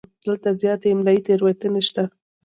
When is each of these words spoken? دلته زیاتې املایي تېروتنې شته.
دلته 0.25 0.49
زیاتې 0.61 0.87
املایي 0.93 1.21
تېروتنې 1.27 1.81
شته. 1.87 2.03